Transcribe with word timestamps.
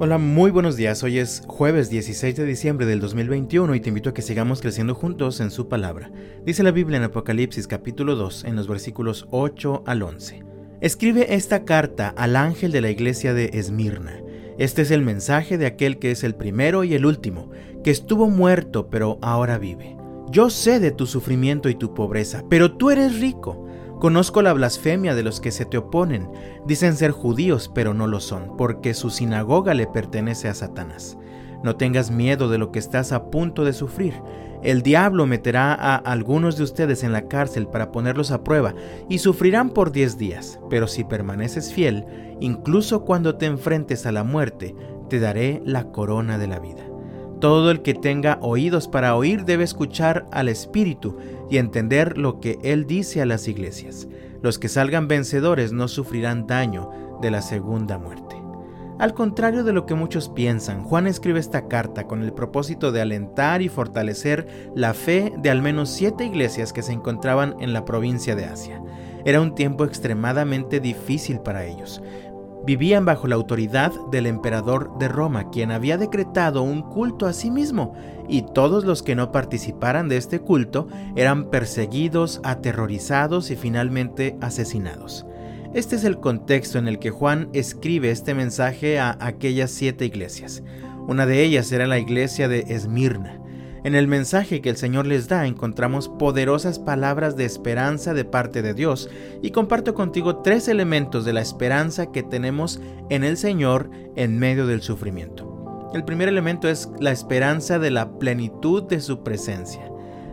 Hola, 0.00 0.18
muy 0.18 0.50
buenos 0.50 0.76
días. 0.76 1.04
Hoy 1.04 1.20
es 1.20 1.44
jueves 1.46 1.88
16 1.88 2.34
de 2.34 2.44
diciembre 2.44 2.84
del 2.84 2.98
2021 2.98 3.76
y 3.76 3.80
te 3.80 3.90
invito 3.90 4.10
a 4.10 4.14
que 4.14 4.22
sigamos 4.22 4.60
creciendo 4.60 4.96
juntos 4.96 5.38
en 5.38 5.52
su 5.52 5.68
palabra. 5.68 6.10
Dice 6.44 6.64
la 6.64 6.72
Biblia 6.72 6.96
en 6.96 7.04
Apocalipsis 7.04 7.68
capítulo 7.68 8.16
2 8.16 8.42
en 8.44 8.56
los 8.56 8.66
versículos 8.66 9.28
8 9.30 9.84
al 9.86 10.02
11. 10.02 10.42
Escribe 10.80 11.36
esta 11.36 11.64
carta 11.64 12.12
al 12.16 12.34
ángel 12.34 12.72
de 12.72 12.80
la 12.80 12.90
iglesia 12.90 13.34
de 13.34 13.50
Esmirna. 13.54 14.20
Este 14.58 14.82
es 14.82 14.90
el 14.90 15.02
mensaje 15.02 15.58
de 15.58 15.66
aquel 15.66 16.00
que 16.00 16.10
es 16.10 16.24
el 16.24 16.34
primero 16.34 16.82
y 16.82 16.94
el 16.94 17.06
último, 17.06 17.52
que 17.84 17.92
estuvo 17.92 18.28
muerto 18.28 18.90
pero 18.90 19.18
ahora 19.22 19.58
vive. 19.58 19.96
Yo 20.28 20.50
sé 20.50 20.80
de 20.80 20.90
tu 20.90 21.06
sufrimiento 21.06 21.68
y 21.68 21.76
tu 21.76 21.94
pobreza, 21.94 22.42
pero 22.50 22.76
tú 22.76 22.90
eres 22.90 23.20
rico. 23.20 23.63
Conozco 24.04 24.42
la 24.42 24.52
blasfemia 24.52 25.14
de 25.14 25.22
los 25.22 25.40
que 25.40 25.50
se 25.50 25.64
te 25.64 25.78
oponen. 25.78 26.28
Dicen 26.66 26.94
ser 26.94 27.10
judíos, 27.10 27.70
pero 27.74 27.94
no 27.94 28.06
lo 28.06 28.20
son, 28.20 28.54
porque 28.58 28.92
su 28.92 29.08
sinagoga 29.08 29.72
le 29.72 29.86
pertenece 29.86 30.46
a 30.46 30.52
Satanás. 30.52 31.16
No 31.62 31.76
tengas 31.76 32.10
miedo 32.10 32.50
de 32.50 32.58
lo 32.58 32.70
que 32.70 32.80
estás 32.80 33.12
a 33.12 33.30
punto 33.30 33.64
de 33.64 33.72
sufrir. 33.72 34.12
El 34.62 34.82
diablo 34.82 35.24
meterá 35.24 35.72
a 35.72 35.96
algunos 35.96 36.58
de 36.58 36.64
ustedes 36.64 37.02
en 37.02 37.12
la 37.12 37.28
cárcel 37.28 37.66
para 37.66 37.92
ponerlos 37.92 38.30
a 38.30 38.44
prueba 38.44 38.74
y 39.08 39.20
sufrirán 39.20 39.70
por 39.70 39.90
diez 39.90 40.18
días, 40.18 40.60
pero 40.68 40.86
si 40.86 41.04
permaneces 41.04 41.72
fiel, 41.72 42.04
incluso 42.40 43.06
cuando 43.06 43.36
te 43.36 43.46
enfrentes 43.46 44.04
a 44.04 44.12
la 44.12 44.22
muerte, 44.22 44.76
te 45.08 45.18
daré 45.18 45.62
la 45.64 45.84
corona 45.92 46.36
de 46.36 46.46
la 46.46 46.58
vida. 46.58 46.93
Todo 47.44 47.70
el 47.70 47.82
que 47.82 47.92
tenga 47.92 48.38
oídos 48.40 48.88
para 48.88 49.14
oír 49.14 49.44
debe 49.44 49.64
escuchar 49.64 50.26
al 50.32 50.48
Espíritu 50.48 51.18
y 51.50 51.58
entender 51.58 52.16
lo 52.16 52.40
que 52.40 52.58
Él 52.62 52.86
dice 52.86 53.20
a 53.20 53.26
las 53.26 53.48
iglesias. 53.48 54.08
Los 54.40 54.58
que 54.58 54.70
salgan 54.70 55.08
vencedores 55.08 55.70
no 55.70 55.88
sufrirán 55.88 56.46
daño 56.46 56.90
de 57.20 57.30
la 57.30 57.42
segunda 57.42 57.98
muerte. 57.98 58.36
Al 58.98 59.12
contrario 59.12 59.62
de 59.62 59.74
lo 59.74 59.84
que 59.84 59.94
muchos 59.94 60.30
piensan, 60.30 60.84
Juan 60.84 61.06
escribe 61.06 61.38
esta 61.38 61.68
carta 61.68 62.06
con 62.06 62.22
el 62.22 62.32
propósito 62.32 62.92
de 62.92 63.02
alentar 63.02 63.60
y 63.60 63.68
fortalecer 63.68 64.70
la 64.74 64.94
fe 64.94 65.30
de 65.36 65.50
al 65.50 65.60
menos 65.60 65.90
siete 65.90 66.24
iglesias 66.24 66.72
que 66.72 66.80
se 66.80 66.92
encontraban 66.92 67.56
en 67.60 67.74
la 67.74 67.84
provincia 67.84 68.34
de 68.34 68.46
Asia. 68.46 68.80
Era 69.26 69.42
un 69.42 69.54
tiempo 69.54 69.84
extremadamente 69.84 70.80
difícil 70.80 71.40
para 71.40 71.66
ellos 71.66 72.00
vivían 72.66 73.04
bajo 73.04 73.26
la 73.26 73.34
autoridad 73.34 73.92
del 74.10 74.26
emperador 74.26 74.96
de 74.98 75.08
Roma, 75.08 75.50
quien 75.50 75.70
había 75.70 75.98
decretado 75.98 76.62
un 76.62 76.82
culto 76.82 77.26
a 77.26 77.32
sí 77.32 77.50
mismo, 77.50 77.94
y 78.28 78.42
todos 78.42 78.84
los 78.84 79.02
que 79.02 79.14
no 79.14 79.32
participaran 79.32 80.08
de 80.08 80.16
este 80.16 80.40
culto 80.40 80.88
eran 81.16 81.50
perseguidos, 81.50 82.40
aterrorizados 82.42 83.50
y 83.50 83.56
finalmente 83.56 84.36
asesinados. 84.40 85.26
Este 85.74 85.96
es 85.96 86.04
el 86.04 86.20
contexto 86.20 86.78
en 86.78 86.86
el 86.86 86.98
que 86.98 87.10
Juan 87.10 87.48
escribe 87.52 88.10
este 88.10 88.34
mensaje 88.34 89.00
a 89.00 89.18
aquellas 89.20 89.70
siete 89.72 90.06
iglesias. 90.06 90.62
Una 91.06 91.26
de 91.26 91.42
ellas 91.42 91.70
era 91.72 91.86
la 91.86 91.98
iglesia 91.98 92.48
de 92.48 92.60
Esmirna. 92.68 93.40
En 93.84 93.94
el 93.94 94.08
mensaje 94.08 94.62
que 94.62 94.70
el 94.70 94.78
Señor 94.78 95.06
les 95.06 95.28
da 95.28 95.46
encontramos 95.46 96.08
poderosas 96.08 96.78
palabras 96.78 97.36
de 97.36 97.44
esperanza 97.44 98.14
de 98.14 98.24
parte 98.24 98.62
de 98.62 98.72
Dios 98.72 99.10
y 99.42 99.50
comparto 99.50 99.92
contigo 99.92 100.36
tres 100.36 100.68
elementos 100.68 101.26
de 101.26 101.34
la 101.34 101.42
esperanza 101.42 102.10
que 102.10 102.22
tenemos 102.22 102.80
en 103.10 103.24
el 103.24 103.36
Señor 103.36 103.90
en 104.16 104.38
medio 104.38 104.66
del 104.66 104.80
sufrimiento. 104.80 105.90
El 105.92 106.02
primer 106.02 106.30
elemento 106.30 106.66
es 106.66 106.88
la 106.98 107.12
esperanza 107.12 107.78
de 107.78 107.90
la 107.90 108.18
plenitud 108.18 108.84
de 108.84 109.00
su 109.00 109.22
presencia. 109.22 109.92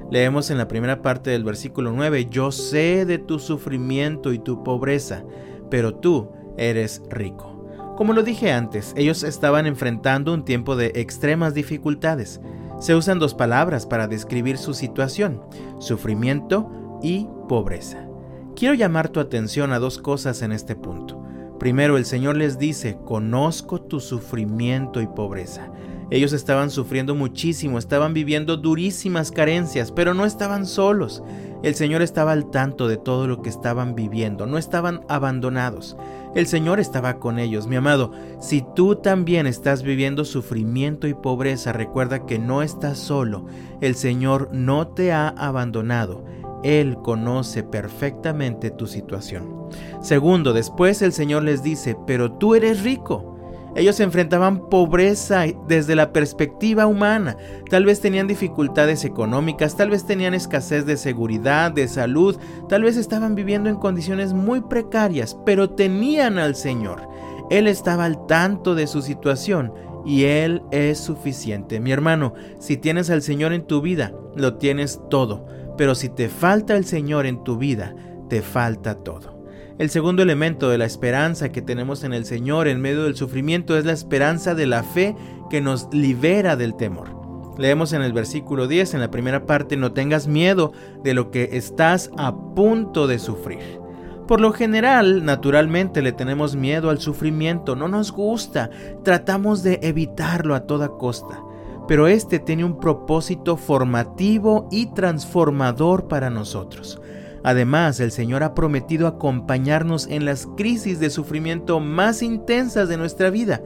Leemos 0.09 0.49
en 0.49 0.57
la 0.57 0.69
primera 0.69 1.01
parte 1.01 1.29
del 1.29 1.43
versículo 1.43 1.91
9, 1.91 2.27
yo 2.31 2.53
sé 2.53 3.05
de 3.05 3.17
tu 3.17 3.37
sufrimiento 3.37 4.31
y 4.31 4.39
tu 4.39 4.63
pobreza, 4.63 5.25
pero 5.69 5.95
tú 5.95 6.31
eres 6.57 7.01
rico. 7.09 7.67
Como 7.97 8.13
lo 8.13 8.23
dije 8.23 8.53
antes, 8.53 8.93
ellos 8.95 9.23
estaban 9.23 9.67
enfrentando 9.67 10.33
un 10.33 10.45
tiempo 10.45 10.77
de 10.77 10.93
extremas 10.95 11.53
dificultades. 11.53 12.39
Se 12.81 12.95
usan 12.95 13.19
dos 13.19 13.35
palabras 13.35 13.85
para 13.85 14.07
describir 14.07 14.57
su 14.57 14.73
situación, 14.73 15.39
sufrimiento 15.77 16.99
y 17.03 17.27
pobreza. 17.47 18.07
Quiero 18.55 18.73
llamar 18.73 19.09
tu 19.09 19.19
atención 19.19 19.71
a 19.71 19.77
dos 19.77 19.99
cosas 19.99 20.41
en 20.41 20.51
este 20.51 20.75
punto. 20.75 21.23
Primero, 21.59 21.95
el 21.95 22.05
Señor 22.05 22.37
les 22.37 22.57
dice, 22.57 22.97
conozco 23.05 23.81
tu 23.81 23.99
sufrimiento 23.99 24.99
y 24.99 25.05
pobreza. 25.05 25.71
Ellos 26.09 26.33
estaban 26.33 26.71
sufriendo 26.71 27.13
muchísimo, 27.13 27.77
estaban 27.77 28.15
viviendo 28.15 28.57
durísimas 28.57 29.29
carencias, 29.29 29.91
pero 29.91 30.15
no 30.15 30.25
estaban 30.25 30.65
solos. 30.65 31.21
El 31.63 31.75
Señor 31.75 32.01
estaba 32.01 32.31
al 32.31 32.49
tanto 32.49 32.87
de 32.87 32.97
todo 32.97 33.27
lo 33.27 33.41
que 33.41 33.49
estaban 33.49 33.93
viviendo, 33.93 34.47
no 34.47 34.57
estaban 34.57 35.01
abandonados. 35.07 35.95
El 36.33 36.47
Señor 36.47 36.79
estaba 36.79 37.19
con 37.19 37.37
ellos, 37.37 37.67
mi 37.67 37.75
amado. 37.75 38.11
Si 38.39 38.65
tú 38.75 38.95
también 38.95 39.45
estás 39.45 39.83
viviendo 39.83 40.25
sufrimiento 40.25 41.07
y 41.07 41.13
pobreza, 41.13 41.71
recuerda 41.71 42.25
que 42.25 42.39
no 42.39 42.63
estás 42.63 42.97
solo. 42.97 43.45
El 43.79 43.95
Señor 43.95 44.49
no 44.51 44.87
te 44.87 45.11
ha 45.11 45.27
abandonado. 45.27 46.23
Él 46.63 46.97
conoce 47.03 47.63
perfectamente 47.63 48.71
tu 48.71 48.87
situación. 48.87 49.69
Segundo, 50.01 50.53
después 50.53 51.01
el 51.01 51.11
Señor 51.11 51.43
les 51.43 51.63
dice, 51.63 51.95
pero 52.07 52.31
tú 52.31 52.55
eres 52.55 52.83
rico. 52.83 53.30
Ellos 53.75 53.99
enfrentaban 53.99 54.69
pobreza 54.69 55.45
desde 55.67 55.95
la 55.95 56.11
perspectiva 56.11 56.87
humana. 56.87 57.37
Tal 57.69 57.85
vez 57.85 58.01
tenían 58.01 58.27
dificultades 58.27 59.05
económicas, 59.05 59.77
tal 59.77 59.89
vez 59.89 60.05
tenían 60.05 60.33
escasez 60.33 60.85
de 60.85 60.97
seguridad, 60.97 61.71
de 61.71 61.87
salud, 61.87 62.37
tal 62.67 62.83
vez 62.83 62.97
estaban 62.97 63.35
viviendo 63.35 63.69
en 63.69 63.77
condiciones 63.77 64.33
muy 64.33 64.61
precarias, 64.61 65.37
pero 65.45 65.69
tenían 65.69 66.37
al 66.37 66.55
Señor. 66.55 67.07
Él 67.49 67.67
estaba 67.67 68.05
al 68.05 68.25
tanto 68.27 68.75
de 68.75 68.87
su 68.87 69.01
situación 69.01 69.73
y 70.05 70.23
Él 70.23 70.63
es 70.71 70.99
suficiente. 70.99 71.79
Mi 71.79 71.91
hermano, 71.91 72.33
si 72.59 72.77
tienes 72.77 73.09
al 73.09 73.21
Señor 73.21 73.53
en 73.53 73.67
tu 73.67 73.81
vida, 73.81 74.13
lo 74.35 74.55
tienes 74.55 75.01
todo. 75.09 75.45
Pero 75.77 75.95
si 75.95 76.09
te 76.09 76.29
falta 76.29 76.75
el 76.75 76.85
Señor 76.85 77.25
en 77.25 77.43
tu 77.43 77.57
vida, 77.57 77.95
te 78.29 78.41
falta 78.41 78.95
todo. 78.95 79.40
El 79.77 79.89
segundo 79.89 80.21
elemento 80.21 80.69
de 80.69 80.77
la 80.77 80.85
esperanza 80.85 81.49
que 81.49 81.61
tenemos 81.61 82.03
en 82.03 82.13
el 82.13 82.25
Señor 82.25 82.67
en 82.67 82.81
medio 82.81 83.03
del 83.03 83.15
sufrimiento 83.15 83.77
es 83.77 83.85
la 83.85 83.93
esperanza 83.93 84.53
de 84.53 84.67
la 84.67 84.83
fe 84.83 85.15
que 85.49 85.61
nos 85.61 85.87
libera 85.91 86.55
del 86.55 86.75
temor. 86.75 87.09
Leemos 87.57 87.93
en 87.93 88.01
el 88.01 88.13
versículo 88.13 88.67
10, 88.67 88.95
en 88.95 89.01
la 89.01 89.11
primera 89.11 89.45
parte, 89.45 89.77
no 89.77 89.91
tengas 89.91 90.27
miedo 90.27 90.73
de 91.03 91.13
lo 91.13 91.31
que 91.31 91.49
estás 91.53 92.11
a 92.17 92.35
punto 92.55 93.07
de 93.07 93.19
sufrir. 93.19 93.79
Por 94.27 94.39
lo 94.39 94.53
general, 94.53 95.25
naturalmente 95.25 96.01
le 96.01 96.11
tenemos 96.11 96.55
miedo 96.55 96.89
al 96.89 96.99
sufrimiento, 96.99 97.75
no 97.75 97.87
nos 97.87 98.11
gusta, 98.11 98.69
tratamos 99.03 99.63
de 99.63 99.79
evitarlo 99.81 100.55
a 100.55 100.61
toda 100.61 100.89
costa. 100.89 101.41
Pero 101.87 102.07
este 102.07 102.39
tiene 102.39 102.63
un 102.63 102.79
propósito 102.79 103.57
formativo 103.57 104.69
y 104.71 104.93
transformador 104.93 106.07
para 106.07 106.29
nosotros. 106.29 107.01
Además, 107.43 107.99
el 107.99 108.11
Señor 108.11 108.43
ha 108.43 108.53
prometido 108.53 109.07
acompañarnos 109.07 110.07
en 110.07 110.25
las 110.25 110.47
crisis 110.57 110.99
de 110.99 111.09
sufrimiento 111.09 111.79
más 111.79 112.21
intensas 112.21 112.87
de 112.87 112.97
nuestra 112.97 113.29
vida. 113.29 113.61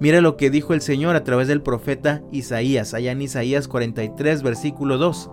Mira 0.00 0.20
lo 0.20 0.36
que 0.36 0.50
dijo 0.50 0.74
el 0.74 0.80
Señor 0.80 1.16
a 1.16 1.24
través 1.24 1.48
del 1.48 1.60
profeta 1.60 2.22
Isaías, 2.30 2.94
allá 2.94 3.12
en 3.12 3.22
Isaías 3.22 3.68
43, 3.68 4.42
versículo 4.42 4.96
2. 4.96 5.30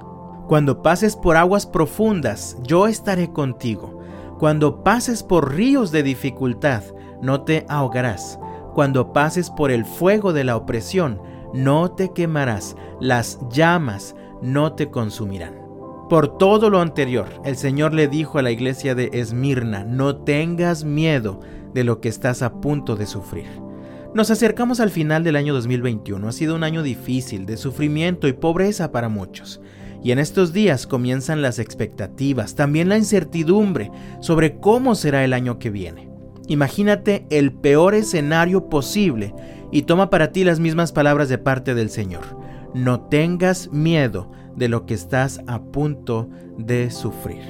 Cuando 0.47 0.81
pases 0.81 1.15
por 1.15 1.37
aguas 1.37 1.65
profundas, 1.65 2.57
yo 2.63 2.87
estaré 2.87 3.31
contigo. 3.31 3.99
Cuando 4.39 4.83
pases 4.83 5.23
por 5.23 5.55
ríos 5.55 5.91
de 5.91 6.03
dificultad, 6.03 6.83
no 7.21 7.41
te 7.41 7.65
ahogarás. 7.69 8.39
Cuando 8.73 9.13
pases 9.13 9.49
por 9.49 9.71
el 9.71 9.85
fuego 9.85 10.33
de 10.33 10.43
la 10.43 10.57
opresión, 10.57 11.21
no 11.53 11.91
te 11.91 12.11
quemarás. 12.11 12.75
Las 12.99 13.39
llamas 13.49 14.15
no 14.41 14.73
te 14.73 14.89
consumirán. 14.89 15.64
Por 16.09 16.37
todo 16.37 16.69
lo 16.69 16.81
anterior, 16.81 17.27
el 17.45 17.57
Señor 17.57 17.95
le 17.95 18.07
dijo 18.07 18.37
a 18.37 18.43
la 18.43 18.51
iglesia 18.51 18.93
de 18.93 19.09
Esmirna, 19.11 19.83
no 19.83 20.17
tengas 20.17 20.83
miedo 20.83 21.39
de 21.73 21.83
lo 21.83 21.99
que 21.99 22.09
estás 22.09 22.43
a 22.43 22.61
punto 22.61 22.95
de 22.95 23.07
sufrir. 23.07 23.47
Nos 24.13 24.29
acercamos 24.29 24.79
al 24.79 24.91
final 24.91 25.23
del 25.23 25.35
año 25.35 25.55
2021. 25.55 26.27
Ha 26.27 26.31
sido 26.31 26.55
un 26.55 26.63
año 26.63 26.83
difícil, 26.83 27.47
de 27.47 27.57
sufrimiento 27.57 28.27
y 28.27 28.33
pobreza 28.33 28.91
para 28.91 29.09
muchos. 29.09 29.61
Y 30.03 30.11
en 30.11 30.19
estos 30.19 30.53
días 30.53 30.85
comienzan 30.85 31.41
las 31.41 31.57
expectativas, 31.57 32.53
también 32.53 32.87
la 32.87 32.99
incertidumbre 32.99 33.89
sobre 34.19 34.59
cómo 34.59 34.93
será 34.93 35.23
el 35.23 35.33
año 35.33 35.57
que 35.57 35.71
viene. 35.71 36.07
Imagínate 36.47 37.25
el 37.31 37.51
peor 37.51 37.95
escenario 37.95 38.69
posible 38.69 39.33
y 39.71 39.81
toma 39.81 40.11
para 40.11 40.31
ti 40.31 40.43
las 40.43 40.59
mismas 40.59 40.91
palabras 40.91 41.29
de 41.29 41.39
parte 41.39 41.73
del 41.73 41.89
Señor. 41.89 42.23
No 42.75 43.01
tengas 43.01 43.71
miedo 43.71 44.31
de 44.55 44.69
lo 44.69 44.85
que 44.85 44.93
estás 44.93 45.41
a 45.47 45.61
punto 45.61 46.29
de 46.57 46.91
sufrir. 46.91 47.43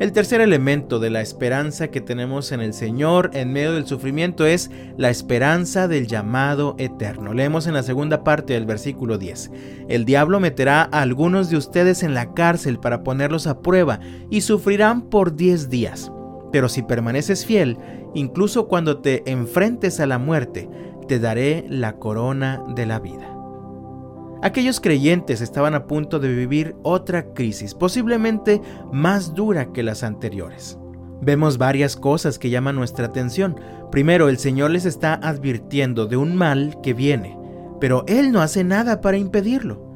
El 0.00 0.12
tercer 0.12 0.40
elemento 0.40 0.98
de 0.98 1.10
la 1.10 1.20
esperanza 1.20 1.88
que 1.88 2.00
tenemos 2.00 2.52
en 2.52 2.62
el 2.62 2.72
Señor 2.72 3.32
en 3.34 3.52
medio 3.52 3.74
del 3.74 3.86
sufrimiento 3.86 4.46
es 4.46 4.70
la 4.96 5.10
esperanza 5.10 5.88
del 5.88 6.06
llamado 6.06 6.74
eterno. 6.78 7.34
Leemos 7.34 7.66
en 7.66 7.74
la 7.74 7.82
segunda 7.82 8.24
parte 8.24 8.54
del 8.54 8.64
versículo 8.64 9.18
10. 9.18 9.50
El 9.90 10.06
diablo 10.06 10.40
meterá 10.40 10.88
a 10.90 11.02
algunos 11.02 11.50
de 11.50 11.58
ustedes 11.58 12.02
en 12.02 12.14
la 12.14 12.32
cárcel 12.32 12.80
para 12.80 13.04
ponerlos 13.04 13.46
a 13.46 13.60
prueba 13.60 14.00
y 14.30 14.40
sufrirán 14.40 15.02
por 15.02 15.36
10 15.36 15.68
días. 15.68 16.10
Pero 16.50 16.70
si 16.70 16.80
permaneces 16.80 17.44
fiel, 17.44 17.76
incluso 18.14 18.68
cuando 18.68 19.00
te 19.02 19.30
enfrentes 19.30 20.00
a 20.00 20.06
la 20.06 20.16
muerte, 20.18 20.70
te 21.08 21.18
daré 21.18 21.66
la 21.68 21.96
corona 21.96 22.64
de 22.74 22.86
la 22.86 23.00
vida. 23.00 23.39
Aquellos 24.42 24.80
creyentes 24.80 25.42
estaban 25.42 25.74
a 25.74 25.86
punto 25.86 26.18
de 26.18 26.32
vivir 26.32 26.74
otra 26.82 27.34
crisis, 27.34 27.74
posiblemente 27.74 28.62
más 28.90 29.34
dura 29.34 29.72
que 29.72 29.82
las 29.82 30.02
anteriores. 30.02 30.78
Vemos 31.20 31.58
varias 31.58 31.96
cosas 31.96 32.38
que 32.38 32.48
llaman 32.48 32.76
nuestra 32.76 33.06
atención. 33.06 33.56
Primero, 33.90 34.30
el 34.30 34.38
Señor 34.38 34.70
les 34.70 34.86
está 34.86 35.14
advirtiendo 35.14 36.06
de 36.06 36.16
un 36.16 36.34
mal 36.34 36.78
que 36.82 36.94
viene, 36.94 37.38
pero 37.78 38.04
Él 38.06 38.32
no 38.32 38.40
hace 38.40 38.64
nada 38.64 39.02
para 39.02 39.18
impedirlo. 39.18 39.86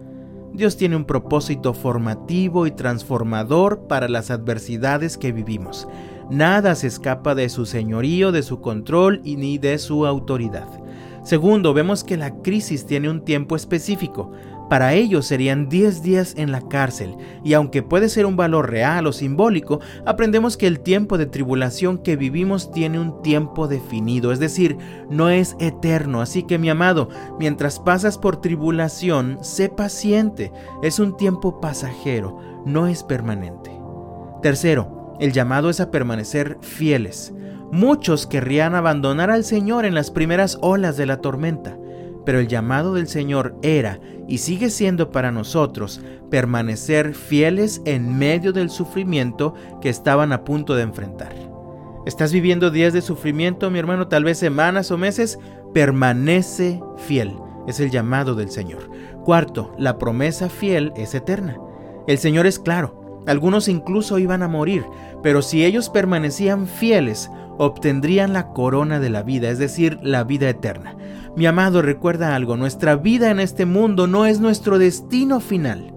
Dios 0.52 0.76
tiene 0.76 0.96
un 0.96 1.06
propósito 1.06 1.73
formativo 1.73 2.67
y 2.67 2.70
transformador 2.70 3.87
para 3.88 4.08
las 4.08 4.31
adversidades 4.31 5.17
que 5.17 5.32
vivimos. 5.32 5.88
Nada 6.31 6.75
se 6.75 6.87
escapa 6.87 7.35
de 7.35 7.49
su 7.49 7.64
señorío, 7.64 8.31
de 8.31 8.43
su 8.43 8.61
control 8.61 9.20
y 9.25 9.37
ni 9.37 9.56
de 9.56 9.79
su 9.79 10.06
autoridad. 10.06 10.69
Segundo, 11.25 11.73
vemos 11.73 12.05
que 12.05 12.19
la 12.19 12.43
crisis 12.43 12.87
tiene 12.87 13.09
un 13.09 13.25
tiempo 13.25 13.56
específico. 13.56 14.31
Para 14.69 14.94
ellos 14.94 15.26
serían 15.26 15.69
10 15.69 16.03
días 16.03 16.35
en 16.37 16.50
la 16.50 16.61
cárcel, 16.61 17.17
y 17.43 17.53
aunque 17.53 17.82
puede 17.82 18.09
ser 18.09 18.26
un 18.26 18.37
valor 18.37 18.71
real 18.71 19.06
o 19.06 19.12
simbólico, 19.12 19.81
aprendemos 20.06 20.56
que 20.56 20.67
el 20.67 20.81
tiempo 20.81 21.19
de 21.19 21.26
tribulación 21.26 21.99
que 21.99 22.17
vivimos 22.17 22.71
tiene 22.73 22.99
un 22.99 23.23
tiempo 23.23 23.69
definido, 23.69 24.32
es 24.32 24.38
decir, 24.38 24.76
no 25.11 25.29
es 25.29 25.56
eterno. 25.61 26.23
Así 26.23 26.43
que 26.43 26.59
mi 26.59 26.71
amado, 26.71 27.09
mientras 27.38 27.79
pasas 27.79 28.17
por 28.19 28.41
tribulación, 28.41 29.38
sé 29.43 29.69
paciente, 29.69 30.50
es 30.82 30.99
un 30.99 31.17
tiempo 31.17 31.61
pasajero, 31.61 32.38
no 32.65 32.87
es 32.87 33.03
permanente. 33.03 33.70
Tercero, 34.43 35.15
el 35.20 35.32
llamado 35.32 35.70
es 35.70 35.81
a 35.81 35.91
permanecer 35.91 36.59
fieles. 36.61 37.32
Muchos 37.75 38.29
querrían 38.29 38.76
abandonar 38.76 39.32
al 39.32 39.43
Señor 39.43 39.85
en 39.85 39.97
las 39.97 40.12
primeras 40.12 40.59
olas 40.61 40.97
de 40.97 41.06
la 41.06 41.17
tormenta, 41.17 41.76
pero 42.25 42.38
el 42.38 42.47
llamado 42.47 42.94
del 42.94 43.09
Señor 43.09 43.56
era 43.62 43.99
y 44.29 44.38
sigue 44.38 44.71
siendo 44.71 45.11
para 45.11 45.32
nosotros 45.32 46.00
permanecer 46.31 47.17
fieles 47.17 47.82
en 47.85 48.17
medio 48.17 48.53
del 48.53 48.71
sufrimiento 48.71 49.55
que 49.82 49.88
estaban 49.88 50.32
a 50.32 50.44
punto 50.44 50.76
de 50.76 50.82
enfrentar. 50.82 51.35
¿Estás 52.06 52.32
viviendo 52.32 52.71
días 52.71 52.93
de 52.93 53.03
sufrimiento, 53.03 53.69
mi 53.73 53.81
hermano, 53.81 54.06
tal 54.06 54.23
vez 54.23 54.38
semanas 54.38 54.93
o 54.93 54.97
meses? 54.97 55.41
Permanece 55.73 56.81
fiel, 56.97 57.35
es 57.67 57.81
el 57.81 57.91
llamado 57.91 58.37
del 58.37 58.50
Señor. 58.50 58.88
Cuarto, 59.25 59.75
la 59.79 59.99
promesa 59.99 60.49
fiel 60.49 60.93
es 60.94 61.12
eterna. 61.12 61.56
El 62.06 62.19
Señor 62.19 62.47
es 62.47 62.61
claro, 62.61 63.05
algunos 63.27 63.69
incluso 63.69 64.19
iban 64.19 64.43
a 64.43 64.49
morir, 64.49 64.85
pero 65.23 65.41
si 65.43 65.65
ellos 65.65 65.88
permanecían 65.88 66.67
fieles, 66.67 67.31
obtendrían 67.59 68.33
la 68.33 68.49
corona 68.53 69.01
de 69.01 69.11
la 69.11 69.23
vida, 69.23 69.51
es 69.51 69.59
decir, 69.59 69.99
la 70.03 70.25
vida 70.25 70.49
eterna. 70.49 70.97
Mi 71.37 71.47
amado, 71.47 71.83
recuerda 71.83 72.35
algo, 72.35 72.56
nuestra 72.56 72.97
vida 72.97 73.31
en 73.31 73.41
este 73.41 73.67
mundo 73.67 74.06
no 74.06 74.27
es 74.27 74.41
nuestro 74.41 74.79
destino 74.79 75.41
final. 75.41 75.93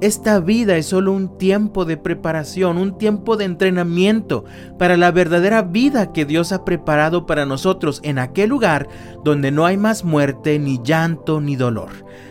Esta 0.00 0.38
vida 0.38 0.76
es 0.76 0.86
solo 0.86 1.12
un 1.12 1.38
tiempo 1.38 1.84
de 1.84 1.96
preparación, 1.96 2.78
un 2.78 2.98
tiempo 2.98 3.36
de 3.36 3.46
entrenamiento 3.46 4.44
para 4.78 4.96
la 4.96 5.10
verdadera 5.10 5.62
vida 5.62 6.12
que 6.12 6.24
Dios 6.24 6.52
ha 6.52 6.64
preparado 6.64 7.26
para 7.26 7.46
nosotros 7.46 8.00
en 8.04 8.20
aquel 8.20 8.50
lugar 8.50 8.88
donde 9.24 9.50
no 9.50 9.66
hay 9.66 9.76
más 9.76 10.04
muerte, 10.04 10.60
ni 10.60 10.80
llanto, 10.84 11.40
ni 11.40 11.56
dolor. 11.56 11.90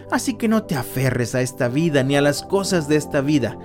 Así 0.09 0.35
que 0.35 0.47
no 0.47 0.63
te 0.63 0.75
aferres 0.75 1.35
a 1.35 1.41
esta 1.41 1.67
vida 1.67 2.03
ni 2.03 2.15
a 2.15 2.21
las 2.21 2.41
cosas 2.41 2.87
de 2.87 2.95
esta 2.95 3.19
vida 3.19 3.57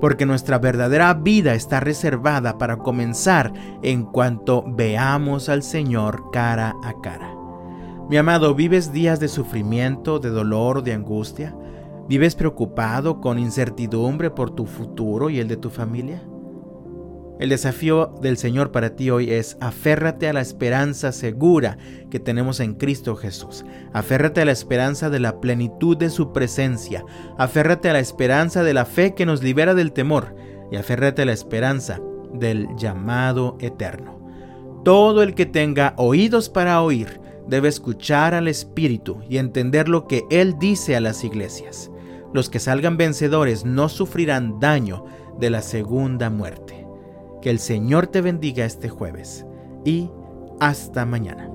porque 0.00 0.26
nuestra 0.26 0.58
verdadera 0.58 1.14
vida 1.14 1.54
está 1.54 1.80
reservada 1.80 2.58
para 2.58 2.78
comenzar 2.78 3.52
en 3.82 4.04
cuanto 4.04 4.64
veamos 4.66 5.48
al 5.48 5.62
Señor 5.62 6.30
cara 6.32 6.74
a 6.82 7.00
cara. 7.00 7.34
Mi 8.08 8.16
amado, 8.16 8.54
¿vives 8.54 8.92
días 8.92 9.20
de 9.20 9.28
sufrimiento, 9.28 10.18
de 10.18 10.30
dolor, 10.30 10.82
de 10.82 10.94
angustia? 10.94 11.54
¿Vives 12.08 12.34
preocupado 12.34 13.20
con 13.20 13.38
incertidumbre 13.38 14.30
por 14.30 14.50
tu 14.50 14.66
futuro 14.66 15.30
y 15.30 15.38
el 15.38 15.46
de 15.46 15.56
tu 15.56 15.70
familia? 15.70 16.20
El 17.40 17.48
desafío 17.48 18.12
del 18.20 18.36
Señor 18.36 18.70
para 18.70 18.96
ti 18.96 19.08
hoy 19.08 19.30
es 19.30 19.56
aférrate 19.62 20.28
a 20.28 20.34
la 20.34 20.42
esperanza 20.42 21.10
segura 21.10 21.78
que 22.10 22.20
tenemos 22.20 22.60
en 22.60 22.74
Cristo 22.74 23.16
Jesús. 23.16 23.64
Aférrate 23.94 24.42
a 24.42 24.44
la 24.44 24.52
esperanza 24.52 25.08
de 25.08 25.20
la 25.20 25.40
plenitud 25.40 25.96
de 25.96 26.10
su 26.10 26.34
presencia. 26.34 27.02
Aférrate 27.38 27.88
a 27.88 27.94
la 27.94 27.98
esperanza 27.98 28.62
de 28.62 28.74
la 28.74 28.84
fe 28.84 29.14
que 29.14 29.24
nos 29.24 29.42
libera 29.42 29.72
del 29.72 29.92
temor. 29.92 30.36
Y 30.70 30.76
aférrate 30.76 31.22
a 31.22 31.24
la 31.24 31.32
esperanza 31.32 31.98
del 32.34 32.68
llamado 32.76 33.56
eterno. 33.58 34.20
Todo 34.84 35.22
el 35.22 35.34
que 35.34 35.46
tenga 35.46 35.94
oídos 35.96 36.50
para 36.50 36.82
oír 36.82 37.22
debe 37.48 37.70
escuchar 37.70 38.34
al 38.34 38.48
Espíritu 38.48 39.22
y 39.30 39.38
entender 39.38 39.88
lo 39.88 40.06
que 40.06 40.24
Él 40.30 40.58
dice 40.58 40.94
a 40.94 41.00
las 41.00 41.24
iglesias. 41.24 41.90
Los 42.34 42.50
que 42.50 42.58
salgan 42.58 42.98
vencedores 42.98 43.64
no 43.64 43.88
sufrirán 43.88 44.60
daño 44.60 45.06
de 45.38 45.48
la 45.48 45.62
segunda 45.62 46.28
muerte. 46.28 46.79
Que 47.40 47.50
el 47.50 47.58
Señor 47.58 48.06
te 48.06 48.20
bendiga 48.20 48.64
este 48.64 48.88
jueves 48.88 49.46
y 49.84 50.10
hasta 50.60 51.06
mañana. 51.06 51.50